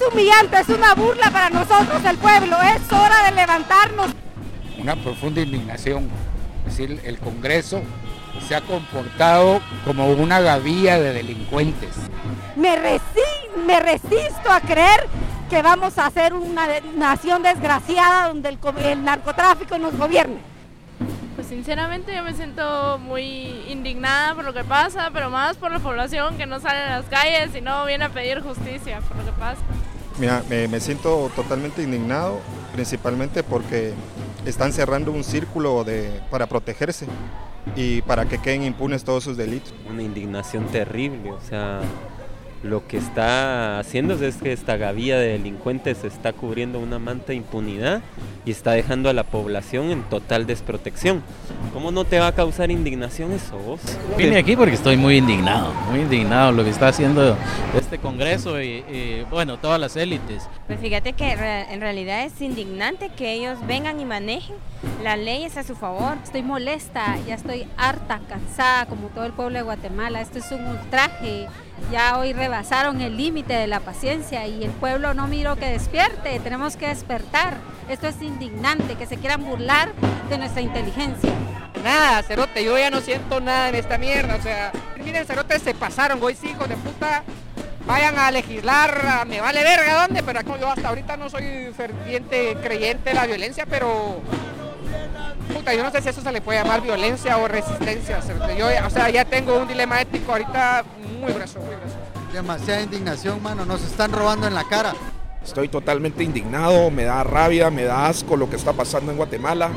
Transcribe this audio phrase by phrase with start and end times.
[0.00, 2.56] humillante, es una burla para nosotros, el pueblo.
[2.62, 4.10] Es hora de levantarnos.
[4.78, 6.08] Una profunda indignación.
[6.66, 7.82] Es decir, el Congreso
[8.46, 11.90] se ha comportado como una gavilla de delincuentes.
[12.56, 12.76] Me,
[13.66, 15.06] me resisto a creer
[15.48, 20.38] que vamos a ser una nación desgraciada donde el, el narcotráfico nos gobierne.
[21.34, 23.59] Pues sinceramente yo me siento muy
[24.00, 27.06] indignada por lo que pasa, pero más por la población que no sale a las
[27.06, 29.60] calles y no viene a pedir justicia por lo que pasa.
[30.18, 32.40] Mira, me, me siento totalmente indignado,
[32.72, 33.92] principalmente porque
[34.46, 37.06] están cerrando un círculo de, para protegerse
[37.76, 39.74] y para que queden impunes todos sus delitos.
[39.88, 41.80] Una indignación terrible, o sea,
[42.62, 47.34] lo que está haciendo es que esta gavilla de delincuentes está cubriendo una manta de
[47.34, 48.02] impunidad
[48.44, 51.22] y está dejando a la población en total desprotección.
[51.72, 53.80] ¿Cómo no te va a causar indignación eso vos?
[54.16, 57.36] Vine aquí porque estoy muy indignado, muy indignado lo que está haciendo
[57.78, 58.82] este Congreso y,
[59.30, 60.48] bueno, todas las élites.
[60.66, 64.56] Pues fíjate que en realidad es indignante que ellos vengan y manejen
[65.02, 66.16] las leyes a su favor.
[66.22, 70.20] Estoy molesta, ya estoy harta, cansada, como todo el pueblo de Guatemala.
[70.20, 71.48] Esto es un ultraje.
[71.90, 76.38] Ya hoy rebasaron el límite de la paciencia y el pueblo no miro que despierte.
[76.40, 77.56] Tenemos que despertar.
[77.88, 79.92] Esto es indignante, que se quieran burlar
[80.28, 81.32] de nuestra inteligencia.
[81.82, 84.36] Nada, Cerote, yo ya no siento nada en esta mierda.
[84.36, 87.22] O sea, miren, Cerote, se pasaron, güey, hijos de puta
[87.86, 93.10] vayan a legislar, me vale verga dónde, pero yo hasta ahorita no soy ferviente creyente
[93.10, 94.20] de la violencia, pero
[95.60, 98.20] puta, yo no sé si eso se le puede llamar violencia o resistencia.
[98.56, 100.84] Yo, o sea, ya tengo un dilema ético ahorita
[101.20, 101.96] muy grueso, muy grueso.
[102.32, 104.94] Demasiada indignación, mano, nos están robando en la cara.
[105.44, 109.70] Estoy totalmente indignado, me da rabia, me da asco lo que está pasando en Guatemala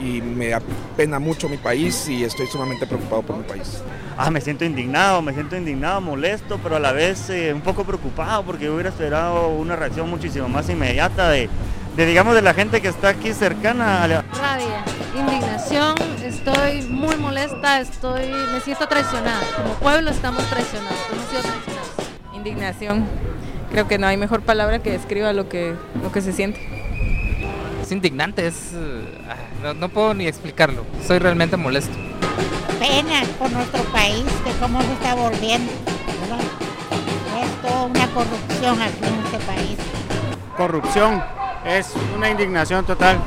[0.00, 3.80] y me apena mucho mi país y estoy sumamente preocupado por mi país.
[4.16, 7.84] Ah, me siento indignado, me siento indignado, molesto, pero a la vez eh, un poco
[7.84, 11.48] preocupado porque hubiera esperado una reacción muchísimo más inmediata de,
[11.96, 14.22] de, digamos, de la gente que está aquí cercana a la...
[14.22, 14.84] Rabia,
[15.16, 19.40] indignación, estoy muy molesta, estoy, me siento traicionada.
[19.56, 21.88] Como pueblo estamos traicionados, hemos sido traicionados.
[22.34, 23.06] Indignación.
[23.70, 26.60] Creo que no hay mejor palabra que describa lo que, lo que se siente.
[27.82, 28.72] Es indignante, es,
[29.62, 30.84] no, no puedo ni explicarlo.
[31.06, 31.94] Soy realmente molesto.
[32.78, 35.72] Pena por nuestro país, de cómo se está volviendo.
[37.40, 39.78] Es toda una corrupción aquí en este país.
[40.56, 41.22] Corrupción,
[41.64, 43.18] es una indignación total.